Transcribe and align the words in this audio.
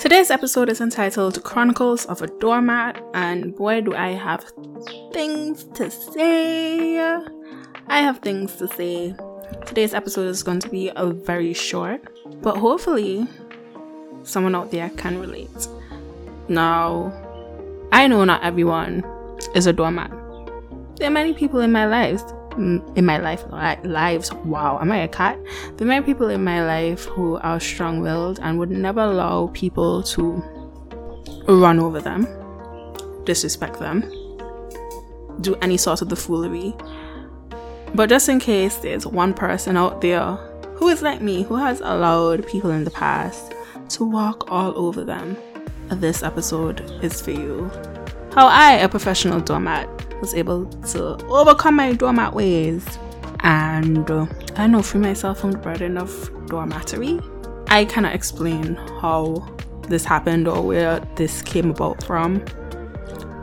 Today's 0.00 0.30
episode 0.30 0.70
is 0.70 0.80
entitled 0.80 1.44
Chronicles 1.44 2.06
of 2.06 2.22
a 2.22 2.26
Doormat, 2.26 3.04
and 3.12 3.54
boy, 3.54 3.82
do 3.82 3.94
I 3.94 4.12
have 4.12 4.50
things 5.12 5.64
to 5.74 5.90
say! 5.90 6.98
I 7.86 8.00
have 8.00 8.20
things 8.20 8.56
to 8.56 8.68
say. 8.68 9.14
Today's 9.66 9.92
episode 9.92 10.28
is 10.28 10.42
going 10.42 10.60
to 10.60 10.70
be 10.70 10.90
a 10.96 11.10
very 11.10 11.52
short, 11.52 12.02
but 12.40 12.56
hopefully, 12.56 13.26
someone 14.22 14.54
out 14.54 14.70
there 14.70 14.88
can 14.96 15.18
relate. 15.18 15.68
Now, 16.48 17.12
I 17.92 18.06
know 18.06 18.24
not 18.24 18.42
everyone 18.42 19.04
is 19.54 19.66
a 19.66 19.72
doormat. 19.74 20.10
There 20.96 21.08
are 21.08 21.12
many 21.12 21.34
people 21.34 21.60
in 21.60 21.72
my 21.72 21.84
life 21.84 22.22
in 22.56 23.04
my 23.04 23.18
life 23.18 23.44
lives. 23.84 24.32
Wow 24.32 24.78
am 24.80 24.92
i 24.92 24.98
a 24.98 25.08
cat? 25.08 25.38
There 25.76 25.86
are 25.86 25.88
many 25.88 26.04
people 26.04 26.28
in 26.28 26.42
my 26.44 26.64
life 26.64 27.04
who 27.04 27.36
are 27.38 27.60
strong-willed 27.60 28.40
and 28.40 28.58
would 28.58 28.70
never 28.70 29.00
allow 29.00 29.48
people 29.48 30.02
to 30.04 30.42
run 31.46 31.80
over 31.80 32.00
them 32.00 32.26
disrespect 33.24 33.78
them 33.78 34.02
do 35.40 35.54
any 35.56 35.76
sort 35.76 36.02
of 36.02 36.08
the 36.08 36.16
foolery. 36.16 36.74
But 37.94 38.08
just 38.08 38.28
in 38.28 38.38
case 38.38 38.76
there's 38.76 39.06
one 39.06 39.34
person 39.34 39.76
out 39.76 40.00
there 40.00 40.36
who 40.74 40.88
is 40.88 41.02
like 41.02 41.20
me 41.20 41.42
who 41.42 41.56
has 41.56 41.80
allowed 41.80 42.46
people 42.46 42.70
in 42.70 42.84
the 42.84 42.90
past 42.90 43.52
to 43.90 44.04
walk 44.04 44.50
all 44.50 44.72
over 44.78 45.04
them 45.04 45.36
this 45.90 46.22
episode 46.22 46.80
is 47.02 47.20
for 47.20 47.32
you. 47.32 47.70
How 48.32 48.46
i 48.46 48.74
a 48.74 48.88
professional 48.88 49.40
doormat 49.40 49.88
was 50.20 50.34
able 50.34 50.66
to 50.66 51.16
overcome 51.26 51.76
my 51.76 51.92
doormat 51.92 52.34
ways 52.34 52.86
and 53.40 54.10
uh, 54.10 54.26
I 54.56 54.66
know 54.66 54.82
free 54.82 55.00
myself 55.00 55.40
from 55.40 55.52
the 55.52 55.58
burden 55.58 55.96
of 55.96 56.10
doormattery. 56.46 57.24
I 57.68 57.84
cannot 57.84 58.14
explain 58.14 58.74
how 59.00 59.48
this 59.88 60.04
happened 60.04 60.46
or 60.46 60.62
where 60.62 61.00
this 61.16 61.42
came 61.42 61.70
about 61.70 62.02
from, 62.04 62.44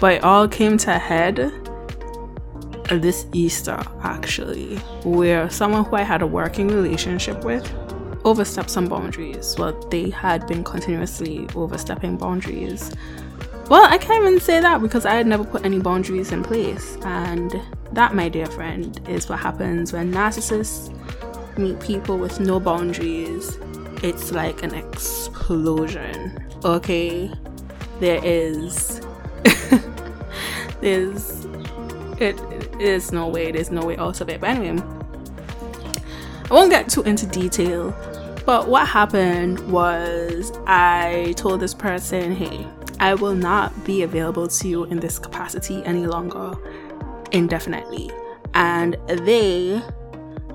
but 0.00 0.14
it 0.14 0.24
all 0.24 0.48
came 0.48 0.76
to 0.78 0.96
a 0.96 0.98
head 0.98 1.52
this 2.90 3.26
Easter 3.32 3.80
actually, 4.02 4.76
where 5.04 5.48
someone 5.50 5.84
who 5.84 5.96
I 5.96 6.02
had 6.02 6.22
a 6.22 6.26
working 6.26 6.68
relationship 6.68 7.44
with 7.44 7.70
overstepped 8.24 8.70
some 8.70 8.86
boundaries. 8.86 9.54
Well, 9.58 9.72
they 9.88 10.10
had 10.10 10.46
been 10.46 10.64
continuously 10.64 11.46
overstepping 11.54 12.16
boundaries 12.16 12.92
well, 13.70 13.84
I 13.90 13.98
can't 13.98 14.24
even 14.24 14.40
say 14.40 14.60
that 14.60 14.82
because 14.82 15.06
I 15.06 15.14
had 15.14 15.26
never 15.26 15.44
put 15.44 15.64
any 15.64 15.78
boundaries 15.78 16.32
in 16.32 16.42
place. 16.42 16.98
And 17.02 17.60
that, 17.92 18.14
my 18.14 18.28
dear 18.28 18.46
friend, 18.46 19.00
is 19.08 19.28
what 19.28 19.38
happens 19.38 19.92
when 19.92 20.12
narcissists 20.12 20.92
meet 21.56 21.80
people 21.80 22.18
with 22.18 22.40
no 22.40 22.60
boundaries. 22.60 23.58
It's 24.02 24.32
like 24.32 24.62
an 24.62 24.74
explosion. 24.74 26.46
Okay? 26.64 27.32
There 28.00 28.20
is. 28.22 29.00
there's. 30.80 31.46
It 32.20 32.38
is 32.80 33.12
no 33.12 33.28
way. 33.28 33.50
There's 33.50 33.70
no 33.70 33.84
way 33.84 33.96
out 33.96 34.20
of 34.20 34.28
it. 34.28 34.40
But 34.40 34.50
anyway, 34.50 34.82
I 36.50 36.54
won't 36.54 36.70
get 36.70 36.88
too 36.90 37.02
into 37.02 37.26
detail. 37.26 37.96
But 38.44 38.68
what 38.68 38.86
happened 38.86 39.58
was 39.72 40.52
I 40.66 41.32
told 41.38 41.60
this 41.60 41.72
person, 41.72 42.36
hey, 42.36 42.66
I 43.00 43.14
will 43.14 43.34
not 43.34 43.84
be 43.84 44.02
available 44.02 44.48
to 44.48 44.68
you 44.68 44.84
in 44.84 45.00
this 45.00 45.18
capacity 45.18 45.82
any 45.84 46.06
longer 46.06 46.52
indefinitely. 47.32 48.10
And 48.54 48.96
they 49.08 49.82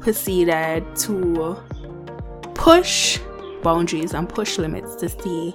proceeded 0.00 0.84
to 0.96 1.56
push 2.54 3.18
boundaries 3.62 4.14
and 4.14 4.28
push 4.28 4.58
limits 4.58 4.94
to 4.96 5.08
see 5.08 5.54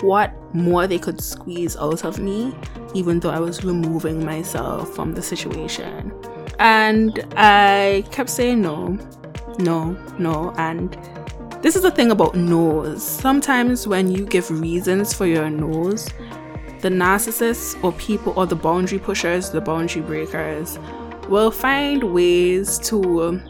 what 0.00 0.32
more 0.54 0.86
they 0.86 0.98
could 0.98 1.20
squeeze 1.20 1.76
out 1.76 2.04
of 2.04 2.18
me, 2.18 2.54
even 2.94 3.20
though 3.20 3.30
I 3.30 3.40
was 3.40 3.64
removing 3.64 4.24
myself 4.24 4.94
from 4.94 5.14
the 5.14 5.22
situation. 5.22 6.12
And 6.58 7.24
I 7.36 8.04
kept 8.10 8.30
saying 8.30 8.62
no, 8.62 8.98
no, 9.58 9.96
no. 10.18 10.52
And 10.56 10.96
this 11.62 11.74
is 11.74 11.82
the 11.82 11.90
thing 11.90 12.10
about 12.10 12.34
no's. 12.34 13.02
Sometimes 13.02 13.86
when 13.86 14.10
you 14.10 14.24
give 14.24 14.50
reasons 14.50 15.12
for 15.12 15.26
your 15.26 15.50
no's, 15.50 16.08
the 16.80 16.88
narcissists 16.88 17.82
or 17.82 17.92
people 17.92 18.32
or 18.36 18.46
the 18.46 18.56
boundary 18.56 18.98
pushers, 18.98 19.50
the 19.50 19.60
boundary 19.60 20.02
breakers, 20.02 20.78
will 21.28 21.50
find 21.50 22.02
ways 22.14 22.78
to, 22.78 23.40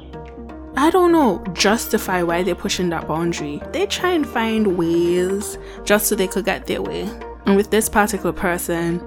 I 0.76 0.90
don't 0.90 1.12
know, 1.12 1.44
justify 1.52 2.22
why 2.22 2.42
they're 2.42 2.54
pushing 2.54 2.88
that 2.90 3.06
boundary. 3.06 3.60
They 3.72 3.86
try 3.86 4.12
and 4.12 4.26
find 4.26 4.78
ways 4.78 5.58
just 5.84 6.06
so 6.06 6.14
they 6.14 6.28
could 6.28 6.46
get 6.46 6.66
their 6.66 6.82
way. 6.82 7.02
And 7.44 7.56
with 7.56 7.70
this 7.70 7.88
particular 7.88 8.32
person, 8.32 9.00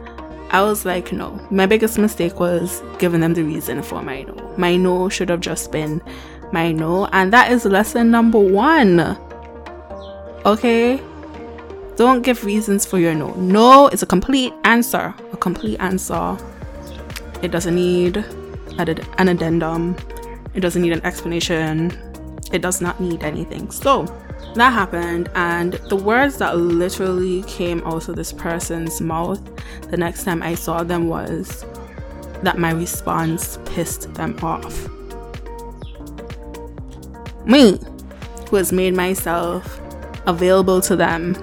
I 0.51 0.61
was 0.61 0.85
like, 0.85 1.11
no. 1.11 1.39
My 1.49 1.65
biggest 1.65 1.97
mistake 1.97 2.39
was 2.39 2.83
giving 2.99 3.21
them 3.21 3.33
the 3.33 3.43
reason 3.43 3.81
for 3.81 4.03
my 4.03 4.23
no. 4.23 4.53
My 4.57 4.75
no 4.75 5.09
should 5.09 5.29
have 5.29 5.39
just 5.39 5.71
been 5.71 6.01
my 6.51 6.71
no, 6.71 7.07
and 7.07 7.31
that 7.33 7.51
is 7.51 7.65
lesson 7.65 8.11
number 8.11 8.39
one. 8.39 9.17
Okay? 10.45 11.01
Don't 11.95 12.21
give 12.21 12.43
reasons 12.43 12.85
for 12.85 12.99
your 12.99 13.13
no. 13.13 13.33
No 13.35 13.87
is 13.89 14.01
a 14.01 14.05
complete 14.05 14.53
answer. 14.63 15.13
A 15.33 15.37
complete 15.37 15.77
answer. 15.79 16.37
It 17.41 17.51
doesn't 17.51 17.75
need 17.75 18.17
an 18.77 19.27
addendum, 19.27 19.95
it 20.53 20.61
doesn't 20.61 20.81
need 20.81 20.93
an 20.93 21.05
explanation, 21.05 21.91
it 22.51 22.61
does 22.61 22.81
not 22.81 22.99
need 22.99 23.23
anything. 23.23 23.69
So, 23.71 24.05
that 24.55 24.73
happened, 24.73 25.29
and 25.35 25.73
the 25.89 25.95
words 25.95 26.37
that 26.37 26.57
literally 26.57 27.43
came 27.43 27.81
out 27.85 28.09
of 28.09 28.15
this 28.15 28.33
person's 28.33 28.99
mouth 28.99 29.41
the 29.89 29.97
next 29.97 30.23
time 30.23 30.43
I 30.43 30.55
saw 30.55 30.83
them 30.83 31.07
was 31.07 31.65
that 32.43 32.57
my 32.57 32.71
response 32.71 33.59
pissed 33.65 34.13
them 34.13 34.37
off 34.41 34.89
me 37.51 37.79
who 38.49 38.55
has 38.55 38.71
made 38.71 38.95
myself 38.95 39.79
available 40.25 40.81
to 40.81 40.95
them 40.95 41.35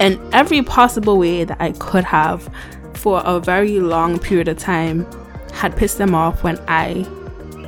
in 0.00 0.20
every 0.32 0.62
possible 0.62 1.18
way 1.18 1.44
that 1.44 1.60
I 1.60 1.72
could 1.72 2.04
have 2.04 2.48
for 2.94 3.22
a 3.24 3.38
very 3.38 3.78
long 3.78 4.18
period 4.18 4.48
of 4.48 4.58
time 4.58 5.06
had 5.52 5.76
pissed 5.76 5.98
them 5.98 6.14
off 6.14 6.42
when 6.42 6.58
I 6.66 7.06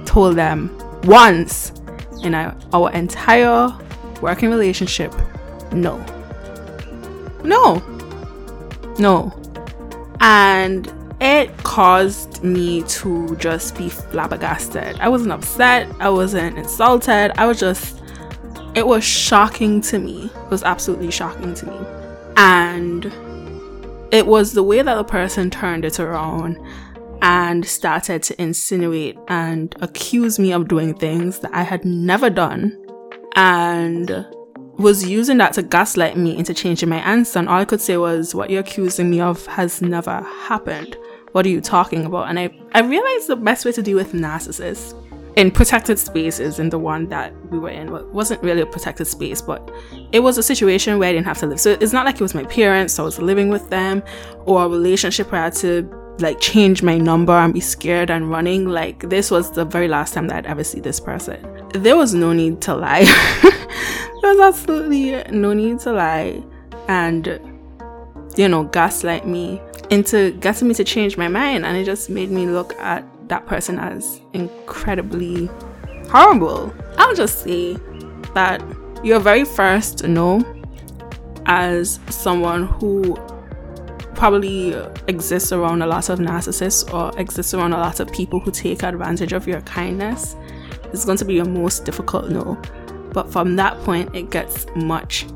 told 0.06 0.36
them 0.36 0.76
once 1.04 1.72
in 2.22 2.34
our, 2.34 2.56
our 2.72 2.90
entire 2.92 3.70
working 4.22 4.50
relationship 4.50 5.12
no. 5.74 5.98
No. 7.42 7.82
No. 8.98 9.32
And 10.20 10.90
it 11.20 11.56
caused 11.58 12.42
me 12.42 12.82
to 12.82 13.36
just 13.36 13.76
be 13.76 13.88
flabbergasted. 13.88 14.98
I 15.00 15.08
wasn't 15.08 15.32
upset, 15.32 15.88
I 16.00 16.10
wasn't 16.10 16.58
insulted, 16.58 17.32
I 17.38 17.46
was 17.46 17.58
just, 17.60 18.02
it 18.74 18.86
was 18.86 19.04
shocking 19.04 19.80
to 19.82 19.98
me. 19.98 20.30
It 20.34 20.50
was 20.50 20.62
absolutely 20.62 21.10
shocking 21.10 21.54
to 21.54 21.66
me. 21.66 21.78
And 22.36 23.12
it 24.12 24.26
was 24.26 24.52
the 24.52 24.62
way 24.62 24.82
that 24.82 24.94
the 24.94 25.04
person 25.04 25.50
turned 25.50 25.84
it 25.84 26.00
around 26.00 26.58
and 27.22 27.64
started 27.64 28.22
to 28.24 28.42
insinuate 28.42 29.16
and 29.28 29.74
accuse 29.80 30.38
me 30.38 30.52
of 30.52 30.68
doing 30.68 30.94
things 30.94 31.38
that 31.40 31.54
I 31.54 31.62
had 31.62 31.84
never 31.84 32.28
done. 32.28 32.78
And 33.36 34.26
was 34.76 35.08
using 35.08 35.38
that 35.38 35.52
to 35.54 35.62
gaslight 35.62 36.16
me 36.16 36.36
into 36.36 36.52
changing 36.52 36.88
my 36.88 36.98
answer. 36.98 37.38
And 37.38 37.48
all 37.48 37.60
I 37.60 37.64
could 37.64 37.80
say 37.80 37.96
was, 37.96 38.34
What 38.34 38.50
you're 38.50 38.60
accusing 38.60 39.10
me 39.10 39.20
of 39.20 39.46
has 39.46 39.80
never 39.80 40.22
happened 40.22 40.96
what 41.34 41.44
are 41.44 41.48
you 41.48 41.60
talking 41.60 42.04
about? 42.04 42.28
And 42.28 42.38
I, 42.38 42.48
I 42.74 42.80
realized 42.82 43.26
the 43.26 43.34
best 43.34 43.64
way 43.64 43.72
to 43.72 43.82
deal 43.82 43.96
with 43.96 44.12
narcissists 44.12 44.94
in 45.34 45.50
protected 45.50 45.98
spaces 45.98 46.60
in 46.60 46.70
the 46.70 46.78
one 46.78 47.08
that 47.08 47.34
we 47.50 47.58
were 47.58 47.70
in 47.70 47.90
well, 47.90 48.06
wasn't 48.10 48.40
really 48.44 48.60
a 48.60 48.66
protected 48.66 49.08
space, 49.08 49.42
but 49.42 49.68
it 50.12 50.20
was 50.20 50.38
a 50.38 50.44
situation 50.44 50.96
where 50.96 51.08
I 51.08 51.12
didn't 51.12 51.26
have 51.26 51.38
to 51.38 51.46
live. 51.46 51.58
So 51.58 51.72
it's 51.80 51.92
not 51.92 52.06
like 52.06 52.14
it 52.14 52.20
was 52.20 52.36
my 52.36 52.44
parents, 52.44 52.94
so 52.94 53.02
I 53.02 53.06
was 53.06 53.18
living 53.18 53.48
with 53.48 53.68
them, 53.68 54.00
or 54.44 54.64
a 54.64 54.68
relationship 54.68 55.32
where 55.32 55.40
I 55.40 55.44
had 55.46 55.54
to 55.54 55.82
like 56.18 56.40
change 56.40 56.82
my 56.82 56.96
number 56.98 57.32
and 57.32 57.52
be 57.52 57.60
scared 57.60 58.10
and 58.10 58.30
running. 58.30 58.68
Like 58.68 59.08
this 59.08 59.30
was 59.30 59.52
the 59.52 59.64
very 59.64 59.88
last 59.88 60.14
time 60.14 60.28
that 60.28 60.36
I'd 60.36 60.46
ever 60.46 60.64
see 60.64 60.80
this 60.80 61.00
person. 61.00 61.68
There 61.74 61.96
was 61.96 62.14
no 62.14 62.32
need 62.32 62.60
to 62.62 62.74
lie. 62.74 63.04
there 64.22 64.34
was 64.34 64.40
absolutely 64.40 65.22
no 65.32 65.52
need 65.52 65.80
to 65.80 65.92
lie 65.92 66.42
and 66.88 67.40
you 68.36 68.48
know 68.48 68.64
gaslight 68.64 69.26
me 69.26 69.60
into 69.90 70.32
getting 70.32 70.68
me 70.68 70.74
to 70.74 70.84
change 70.84 71.16
my 71.16 71.28
mind 71.28 71.64
and 71.64 71.76
it 71.76 71.84
just 71.84 72.10
made 72.10 72.30
me 72.30 72.46
look 72.46 72.74
at 72.74 73.04
that 73.28 73.46
person 73.46 73.78
as 73.78 74.20
incredibly 74.32 75.48
horrible. 76.10 76.72
I'll 76.98 77.14
just 77.14 77.42
say 77.42 77.76
that 78.34 78.62
your 79.02 79.20
very 79.20 79.44
first 79.44 80.04
no 80.04 80.42
as 81.46 82.00
someone 82.08 82.66
who 82.66 83.16
probably 84.14 84.74
exists 85.08 85.52
around 85.52 85.82
a 85.82 85.86
lot 85.86 86.08
of 86.08 86.18
narcissists 86.18 86.92
or 86.92 87.18
exists 87.18 87.54
around 87.54 87.72
a 87.72 87.78
lot 87.78 88.00
of 88.00 88.10
people 88.12 88.40
who 88.40 88.50
take 88.50 88.82
advantage 88.82 89.32
of 89.32 89.46
your 89.46 89.60
kindness 89.62 90.36
is 90.92 91.04
going 91.04 91.18
to 91.18 91.24
be 91.24 91.34
your 91.34 91.44
most 91.44 91.84
difficult 91.84 92.30
no. 92.30 92.60
But 93.12 93.30
from 93.30 93.56
that 93.56 93.78
point, 93.80 94.14
it 94.14 94.30
gets 94.30 94.66
much 94.74 95.26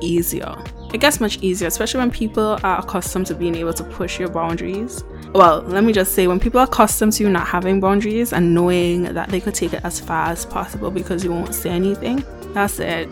easier. 0.00 0.54
it 0.92 1.00
gets 1.00 1.20
much 1.20 1.38
easier, 1.42 1.68
especially 1.68 2.00
when 2.00 2.10
people 2.10 2.58
are 2.62 2.80
accustomed 2.80 3.26
to 3.26 3.34
being 3.34 3.54
able 3.54 3.72
to 3.72 3.84
push 3.84 4.20
your 4.20 4.28
boundaries. 4.28 5.04
Well, 5.32 5.62
let 5.62 5.84
me 5.84 5.92
just 5.92 6.14
say, 6.14 6.26
when 6.26 6.38
people 6.38 6.60
are 6.60 6.64
accustomed 6.64 7.14
to 7.14 7.24
you 7.24 7.30
not 7.30 7.46
having 7.46 7.80
boundaries 7.80 8.32
and 8.34 8.54
knowing 8.54 9.04
that 9.04 9.30
they 9.30 9.40
could 9.40 9.54
take 9.54 9.72
it 9.72 9.82
as 9.84 9.98
far 9.98 10.26
as 10.28 10.44
possible 10.44 10.90
because 10.90 11.24
you 11.24 11.30
won't 11.30 11.54
say 11.54 11.70
anything, 11.70 12.22
that's 12.52 12.78
it. 12.78 13.08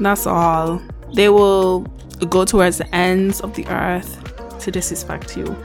That's 0.00 0.26
all. 0.26 0.82
They 1.14 1.30
will 1.30 1.80
go 2.28 2.44
towards 2.44 2.78
the 2.78 2.94
ends 2.94 3.40
of 3.40 3.54
the 3.54 3.66
earth 3.68 4.23
to 4.64 4.70
disrespect 4.70 5.36
you. 5.36 5.56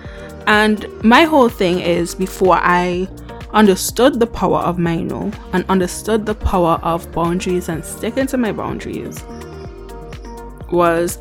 And 0.47 0.85
my 1.03 1.23
whole 1.23 1.49
thing 1.49 1.79
is 1.79 2.15
before 2.15 2.57
I 2.57 3.07
understood 3.51 4.19
the 4.19 4.27
power 4.27 4.59
of 4.59 4.77
my 4.77 4.97
no 4.97 5.31
and 5.53 5.65
understood 5.69 6.25
the 6.25 6.35
power 6.35 6.79
of 6.83 7.11
boundaries 7.11 7.69
and 7.69 7.83
sticking 7.83 8.27
to 8.27 8.37
my 8.37 8.51
boundaries 8.51 9.23
was 10.71 11.17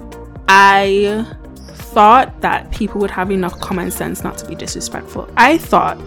I 0.49 1.27
thought 1.73 2.41
that 2.43 2.71
people 2.71 3.01
would 3.01 3.11
have 3.11 3.31
enough 3.31 3.59
common 3.61 3.91
sense 3.91 4.23
not 4.23 4.37
to 4.39 4.47
be 4.47 4.55
disrespectful. 4.55 5.29
I 5.37 5.59
thought 5.59 5.99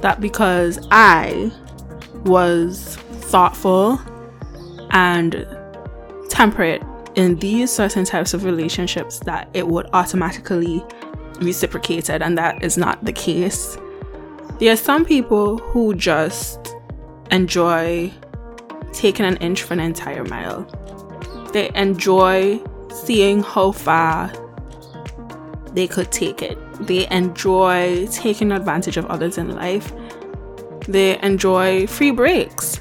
that 0.00 0.20
because 0.20 0.86
I 0.90 1.52
was 2.24 2.96
thoughtful 2.96 4.00
and 4.90 5.46
temperate 6.28 6.82
in 7.14 7.36
these 7.36 7.70
certain 7.70 8.04
types 8.04 8.34
of 8.34 8.44
relationships 8.44 9.18
that 9.20 9.48
it 9.54 9.66
would 9.66 9.88
automatically 9.92 10.84
reciprocated 11.40 12.22
and 12.22 12.36
that 12.38 12.62
is 12.62 12.76
not 12.76 13.04
the 13.04 13.12
case. 13.12 13.76
There 14.58 14.72
are 14.72 14.76
some 14.76 15.04
people 15.04 15.58
who 15.58 15.94
just 15.94 16.74
enjoy 17.30 18.12
taking 18.92 19.24
an 19.24 19.36
inch 19.36 19.62
for 19.62 19.74
an 19.74 19.80
entire 19.80 20.24
mile. 20.24 20.62
They 21.52 21.70
enjoy 21.74 22.60
seeing 22.92 23.42
how 23.42 23.72
far 23.72 24.32
they 25.72 25.86
could 25.86 26.10
take 26.10 26.42
it. 26.42 26.58
They 26.80 27.08
enjoy 27.08 28.08
taking 28.10 28.52
advantage 28.52 28.96
of 28.96 29.06
others 29.06 29.38
in 29.38 29.54
life. 29.54 29.92
They 30.88 31.20
enjoy 31.20 31.86
free 31.86 32.10
breaks. 32.10 32.80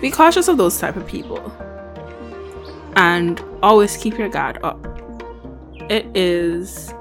Be 0.00 0.10
cautious 0.10 0.48
of 0.48 0.56
those 0.56 0.78
type 0.78 0.96
of 0.96 1.06
people. 1.06 1.40
And 2.96 3.42
always 3.62 3.96
keep 3.96 4.16
your 4.16 4.28
guard 4.28 4.58
up. 4.62 4.87
It 5.88 6.06
is 6.14 6.92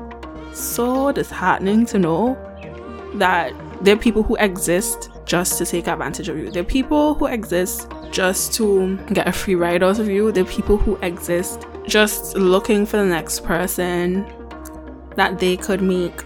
so 0.54 1.12
disheartening 1.12 1.86
to 1.88 2.00
know 2.00 2.38
that 3.16 3.54
there 3.82 3.96
are 3.96 4.00
people 4.00 4.24
who 4.24 4.36
exist 4.38 5.10
just 5.26 5.58
to 5.58 5.66
take 5.66 5.88
advantage 5.88 6.30
of 6.30 6.38
you. 6.38 6.50
There 6.50 6.62
are 6.62 6.66
people 6.66 7.14
who 7.16 7.26
exist 7.26 7.92
just 8.12 8.54
to 8.54 8.98
get 9.14 9.28
a 9.28 9.34
free 9.34 9.56
ride 9.56 9.84
out 9.84 10.00
of 10.00 10.08
you. 10.08 10.32
There 10.32 10.44
are 10.44 10.48
people 10.48 10.78
who 10.78 10.96
exist 10.98 11.68
just 11.86 12.36
looking 12.36 12.86
for 12.86 12.98
the 12.98 13.06
next 13.06 13.44
person 13.44 14.26
that 15.16 15.40
they 15.40 15.58
could 15.58 15.82
make 15.82 16.24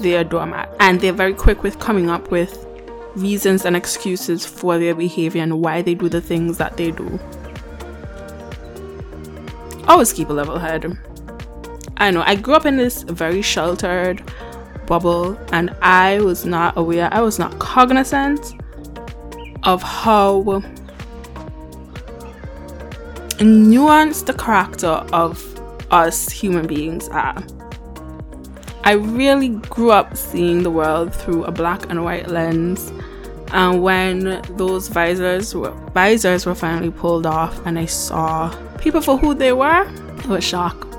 their 0.00 0.24
doormat. 0.24 0.74
And 0.80 1.00
they're 1.00 1.12
very 1.12 1.34
quick 1.34 1.62
with 1.62 1.78
coming 1.78 2.08
up 2.08 2.30
with 2.30 2.66
reasons 3.16 3.66
and 3.66 3.76
excuses 3.76 4.46
for 4.46 4.78
their 4.78 4.94
behavior 4.94 5.42
and 5.42 5.60
why 5.60 5.82
they 5.82 5.94
do 5.94 6.08
the 6.08 6.20
things 6.20 6.56
that 6.58 6.76
they 6.78 6.90
do. 6.90 7.20
Always 9.86 10.12
keep 10.12 10.30
a 10.30 10.32
level 10.32 10.58
head. 10.58 10.98
I 12.00 12.10
know 12.10 12.22
I 12.24 12.34
grew 12.34 12.54
up 12.54 12.64
in 12.64 12.78
this 12.78 13.02
very 13.02 13.42
sheltered 13.42 14.22
bubble 14.86 15.38
and 15.52 15.68
I 15.82 16.18
was 16.20 16.46
not 16.46 16.76
aware, 16.78 17.12
I 17.12 17.20
was 17.20 17.38
not 17.38 17.58
cognizant 17.58 18.54
of 19.64 19.82
how 19.82 20.62
nuanced 23.36 24.24
the 24.24 24.32
character 24.32 25.04
of 25.12 25.44
us 25.90 26.30
human 26.30 26.66
beings 26.66 27.06
are. 27.10 27.44
I 28.84 28.92
really 28.92 29.50
grew 29.50 29.90
up 29.90 30.16
seeing 30.16 30.62
the 30.62 30.70
world 30.70 31.14
through 31.14 31.44
a 31.44 31.52
black 31.52 31.90
and 31.90 32.02
white 32.02 32.28
lens. 32.28 32.90
And 33.52 33.82
when 33.82 34.40
those 34.56 34.88
visors 34.88 35.54
were 35.54 35.72
visors 35.92 36.46
were 36.46 36.54
finally 36.54 36.90
pulled 36.90 37.26
off 37.26 37.60
and 37.66 37.78
I 37.78 37.84
saw 37.84 38.48
people 38.78 39.02
for 39.02 39.18
who 39.18 39.34
they 39.34 39.52
were, 39.52 39.86
it 40.18 40.26
was 40.26 40.44
shock. 40.44 40.89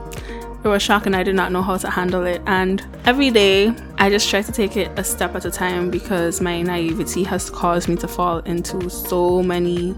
It 0.63 0.67
was 0.67 0.83
shock 0.83 1.07
and 1.07 1.15
I 1.15 1.23
did 1.23 1.33
not 1.33 1.51
know 1.51 1.63
how 1.63 1.77
to 1.77 1.89
handle 1.89 2.25
it. 2.25 2.41
And 2.45 2.85
every 3.05 3.31
day 3.31 3.73
I 3.97 4.09
just 4.09 4.29
try 4.29 4.43
to 4.43 4.51
take 4.51 4.77
it 4.77 4.91
a 4.97 5.03
step 5.03 5.33
at 5.35 5.43
a 5.45 5.51
time 5.51 5.89
because 5.89 6.39
my 6.39 6.61
naivety 6.61 7.23
has 7.23 7.49
caused 7.49 7.89
me 7.89 7.95
to 7.97 8.07
fall 8.07 8.39
into 8.39 8.89
so 8.89 9.41
many 9.41 9.95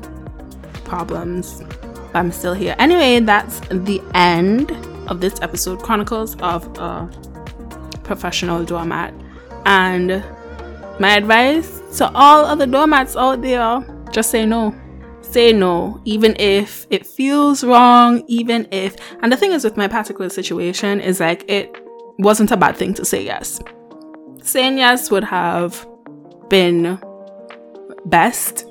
problems. 0.86 1.62
But 2.14 2.16
I'm 2.16 2.32
still 2.32 2.54
here. 2.54 2.76
Anyway, 2.80 3.20
that's 3.20 3.60
the 3.70 4.02
end 4.14 4.72
of 5.10 5.20
this 5.20 5.42
episode 5.42 5.82
Chronicles 5.84 6.38
of 6.40 6.66
a 6.78 7.10
Professional 8.04 8.64
Doormat. 8.64 9.14
And 9.66 10.24
my 11.00 11.18
advice 11.18 11.82
to 11.98 12.10
all 12.14 12.46
other 12.46 12.66
doormats 12.66 13.18
out 13.18 13.42
there 13.42 13.84
just 14.12 14.30
say 14.30 14.46
no 14.46 14.74
say 15.34 15.52
no, 15.52 16.00
even 16.06 16.36
if 16.40 16.86
it 16.90 17.06
feels 17.06 17.64
wrong, 17.64 18.24
even 18.28 18.68
if. 18.72 18.96
And 19.22 19.32
the 19.32 19.38
thing 19.38 19.52
is, 19.52 19.64
with 19.64 19.78
my 19.78 19.88
particular 19.88 20.30
situation, 20.30 21.02
is 21.02 21.20
like 21.20 21.44
it 21.50 21.76
wasn't 22.20 22.52
a 22.52 22.58
bad 22.58 22.78
thing 22.78 22.94
to 22.94 23.06
say 23.06 23.24
yes. 23.24 23.60
Saying 24.42 24.78
yes 24.78 25.10
would 25.10 25.24
have 25.24 25.88
been 26.50 27.00
best 28.06 28.68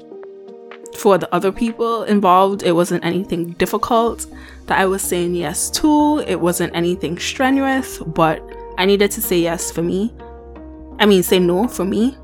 for 0.97 1.19
the 1.19 1.33
other 1.35 1.51
people 1.51 2.05
involved. 2.05 2.63
It 2.63 2.73
wasn't 2.73 3.05
anything 3.05 3.53
difficult 3.53 4.27
that 4.67 4.79
I 4.79 4.87
was 4.87 5.03
saying 5.03 5.35
yes 5.35 5.71
to, 5.71 6.21
it 6.21 6.41
wasn't 6.41 6.75
anything 6.77 7.19
strenuous, 7.19 7.99
but 7.99 8.41
I 8.79 8.85
needed 8.85 9.11
to 9.13 9.21
say 9.21 9.41
yes 9.41 9.73
for 9.73 9.83
me. 9.83 10.15
I 10.99 11.07
mean, 11.07 11.23
say 11.23 11.39
no 11.39 11.67
for 11.67 11.85
me. 11.85 12.17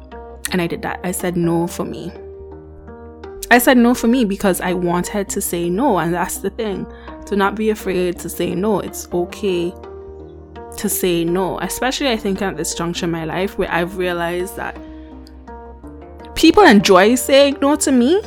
And 0.52 0.62
I 0.62 0.66
did 0.66 0.82
that. 0.82 1.00
I 1.02 1.10
said 1.10 1.36
no 1.36 1.66
for 1.66 1.84
me. 1.84 2.12
I 3.50 3.58
said 3.58 3.78
no 3.78 3.94
for 3.94 4.08
me 4.08 4.24
because 4.24 4.60
I 4.60 4.74
wanted 4.74 5.28
to 5.30 5.40
say 5.40 5.70
no, 5.70 5.98
and 5.98 6.12
that's 6.12 6.38
the 6.38 6.50
thing. 6.50 6.86
Do 7.26 7.36
not 7.36 7.54
be 7.54 7.70
afraid 7.70 8.18
to 8.20 8.28
say 8.28 8.54
no. 8.54 8.80
It's 8.80 9.08
okay 9.12 9.72
to 10.76 10.88
say 10.88 11.24
no, 11.24 11.58
especially 11.60 12.10
I 12.10 12.16
think 12.16 12.42
at 12.42 12.56
this 12.56 12.74
juncture 12.74 13.06
in 13.06 13.10
my 13.10 13.24
life 13.24 13.58
where 13.58 13.70
I've 13.70 13.96
realized 13.96 14.56
that 14.56 14.78
people 16.34 16.62
enjoy 16.62 17.14
saying 17.14 17.58
no 17.60 17.74
to 17.76 17.90
me, 17.90 18.20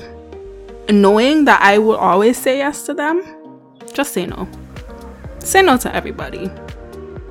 knowing 0.89 1.45
that 1.45 1.61
I 1.61 1.77
will 1.77 1.95
always 1.97 2.37
say 2.37 2.57
yes 2.57 2.85
to 2.87 2.93
them. 2.93 3.23
Just 3.93 4.13
say 4.13 4.25
no. 4.25 4.47
Say 5.39 5.61
no 5.61 5.77
to 5.77 5.95
everybody. 5.95 6.49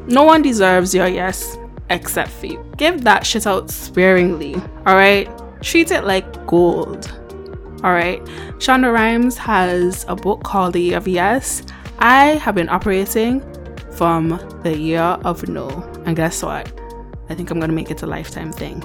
No 0.07 0.23
one 0.25 0.43
deserves 0.43 0.95
your 0.95 1.09
yes 1.09 1.59
except 1.91 2.31
for 2.31 2.47
you. 2.47 2.65
Give 2.77 3.03
that 3.03 3.27
shit 3.27 3.47
out 3.47 3.71
sparingly, 3.71 4.55
alright? 4.87 5.29
Treat 5.61 5.91
it 5.91 6.05
like 6.05 6.47
gold. 6.47 7.13
All 7.83 7.93
right. 7.93 8.23
Shonda 8.59 8.93
Rhimes 8.93 9.39
has 9.39 10.05
a 10.07 10.15
book 10.15 10.45
called 10.45 10.75
The 10.75 10.81
Year 10.81 10.99
of 10.99 11.09
Yes. 11.09 11.63
I 11.99 12.33
have 12.37 12.55
been 12.55 12.69
operating 12.69 13.41
from 13.93 14.39
the 14.63 14.77
year 14.77 15.01
of 15.01 15.49
no. 15.49 15.69
And 16.05 16.15
guess 16.15 16.43
what? 16.43 16.71
I 17.31 17.35
think 17.35 17.51
I'm 17.51 17.59
going 17.59 17.71
to 17.71 17.75
make 17.75 17.91
it 17.91 18.03
a 18.03 18.07
lifetime 18.07 18.53
thing. 18.53 18.83